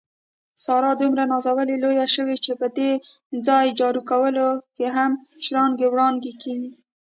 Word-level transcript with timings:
ساره 0.63 0.91
دومره 1.01 1.23
نازولې 1.31 1.75
لویه 1.83 2.07
شوې، 2.15 2.35
چې 2.45 2.51
په 2.59 2.67
ځای 3.47 3.65
جارو 3.79 4.01
کولو 4.09 4.47
هم 4.95 5.11
شړانګې 5.45 5.87
وړانګې 5.89 6.33
کېږي. 6.43 6.71